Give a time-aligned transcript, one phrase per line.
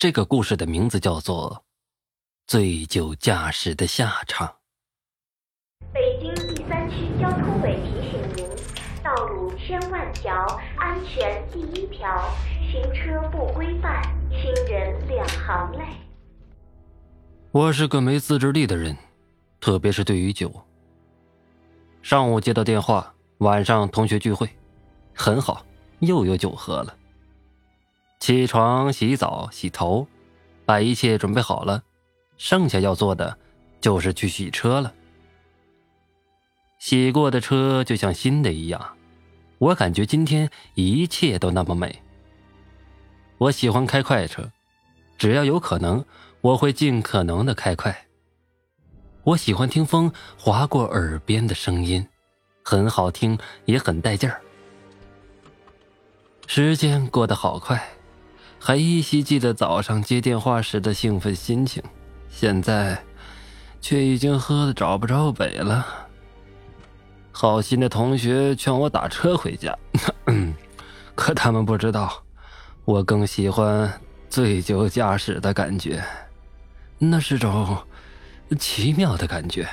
[0.00, 1.56] 这个故事的名字叫做
[2.46, 4.48] 《醉酒驾驶的下场》。
[5.92, 8.48] 北京第三区交通委提醒您：
[9.04, 10.34] 道路千万条，
[10.78, 12.34] 安全第一条。
[12.72, 14.00] 行车不规范，
[14.30, 15.84] 亲人两行泪。
[17.50, 18.96] 我是个没自制力的人，
[19.60, 20.50] 特别是对于酒。
[22.00, 24.48] 上午接到电话，晚上同学聚会，
[25.14, 25.62] 很好，
[25.98, 26.96] 又有酒喝了。
[28.20, 30.06] 起床、洗澡、洗头，
[30.66, 31.82] 把一切准备好了，
[32.36, 33.38] 剩下要做的
[33.80, 34.92] 就是去洗车了。
[36.78, 38.96] 洗过的车就像新的一样，
[39.56, 42.02] 我感觉今天一切都那么美。
[43.38, 44.52] 我喜欢开快车，
[45.16, 46.04] 只要有可能，
[46.42, 48.06] 我会尽可能的开快。
[49.24, 52.06] 我喜欢听风划过耳边的声音，
[52.62, 54.42] 很好听，也很带劲儿。
[56.46, 57.82] 时间过得好快。
[58.62, 61.82] 还依稀记得早上接电话时的兴奋心情，
[62.28, 63.02] 现在
[63.80, 65.86] 却已经喝的找不着北了。
[67.32, 69.74] 好心的同学劝我打车回家，
[71.16, 72.22] 可他们不知道，
[72.84, 73.90] 我更喜欢
[74.28, 76.04] 醉酒驾驶的感觉，
[76.98, 77.76] 那是种
[78.58, 79.66] 奇妙的感觉。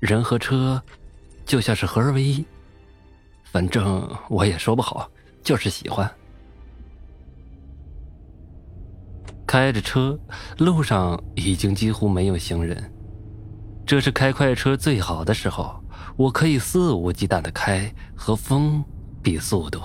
[0.00, 0.80] 人和车
[1.46, 2.44] 就像是合二为一，
[3.50, 5.10] 反正我也说不好，
[5.42, 6.08] 就是喜欢。
[9.52, 10.18] 开着车，
[10.56, 12.90] 路上已经几乎没有行人。
[13.84, 15.78] 这是开快车最好的时候，
[16.16, 18.82] 我可以肆无忌惮的开，和风
[19.22, 19.78] 比速度。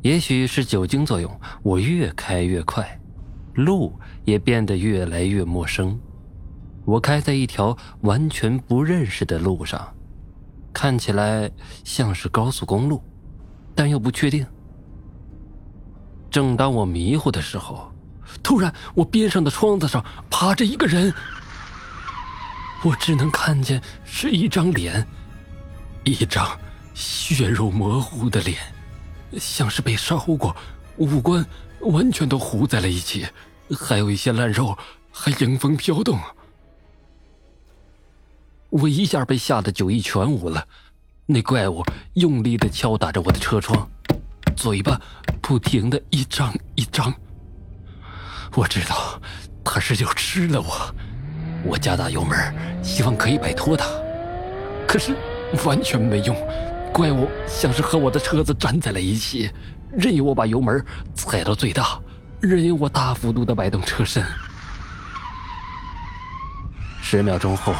[0.00, 2.98] 也许是酒精作用，我越开越快，
[3.52, 3.92] 路
[4.24, 6.00] 也变得越来越陌生。
[6.86, 9.94] 我开在一条完全不认识的路上，
[10.72, 11.50] 看起来
[11.84, 13.02] 像是高速公路，
[13.74, 14.46] 但又不确定。
[16.34, 17.92] 正当我迷糊的时候，
[18.42, 21.14] 突然我边上的窗子上趴着一个人，
[22.82, 25.06] 我只能看见是一张脸，
[26.02, 26.58] 一张
[26.92, 28.58] 血肉模糊的脸，
[29.38, 30.56] 像是被烧过，
[30.96, 31.46] 五官
[31.82, 33.24] 完全都糊在了一起，
[33.70, 34.76] 还有一些烂肉
[35.12, 36.18] 还迎风飘动。
[38.70, 40.66] 我一下被吓得酒意全无了，
[41.26, 41.84] 那怪物
[42.14, 43.88] 用力的敲打着我的车窗。
[44.56, 45.00] 嘴巴
[45.46, 47.12] 不停的一张一张，
[48.54, 49.20] 我知道
[49.62, 50.94] 他是要吃了我。
[51.66, 53.86] 我加大油门，希望可以摆脱他，
[54.88, 55.14] 可是
[55.66, 56.34] 完全没用。
[56.94, 59.50] 怪物像是和我的车子粘在了一起，
[59.92, 60.82] 任由我把油门
[61.14, 62.00] 踩到最大，
[62.40, 64.24] 任由我大幅度的摆动车身。
[67.02, 67.74] 十秒钟后，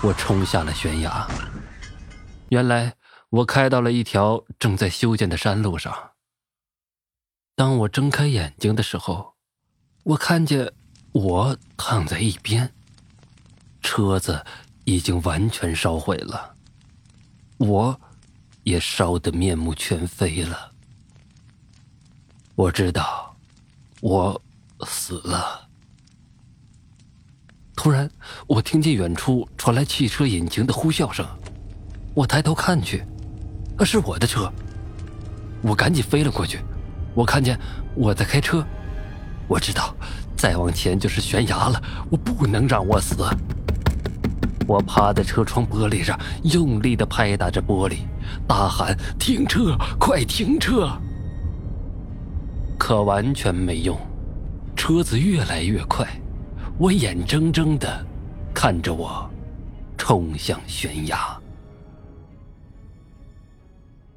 [0.00, 1.26] 我冲下了悬崖。
[2.50, 2.94] 原来。
[3.30, 5.94] 我开到了一条正在修建的山路上。
[7.60, 9.34] 当我睁开眼睛的时候，
[10.04, 10.72] 我看见
[11.12, 12.72] 我躺在一边，
[13.82, 14.42] 车子
[14.84, 16.54] 已经完全烧毁了，
[17.58, 18.00] 我
[18.62, 20.72] 也烧得面目全非了。
[22.54, 23.36] 我知道，
[24.00, 24.40] 我
[24.86, 25.68] 死了。
[27.76, 28.10] 突然，
[28.46, 31.26] 我听见远处传来汽车引擎的呼啸声，
[32.14, 33.04] 我抬头看去。
[33.76, 34.50] 那是我的车，
[35.60, 36.58] 我赶紧飞了过去。
[37.14, 37.58] 我看见
[37.94, 38.64] 我在开车，
[39.48, 39.94] 我知道
[40.36, 43.16] 再往前就是悬崖了，我不能让我死。
[44.66, 47.98] 我趴在车窗玻璃上，用力的拍打着玻璃，
[48.46, 49.76] 大喊：“停车！
[49.98, 50.88] 快停车！”
[52.78, 53.98] 可完全没用，
[54.76, 56.06] 车子越来越快，
[56.78, 58.06] 我眼睁睁的
[58.54, 59.28] 看着我
[59.98, 61.18] 冲向悬崖。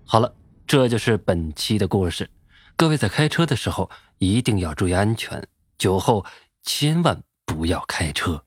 [0.06, 0.32] 好了，
[0.68, 2.30] 这就是本期的故事。
[2.76, 5.48] 各位在开车的时候一定要注意安全，
[5.78, 6.26] 酒后
[6.64, 8.46] 千万不要开车。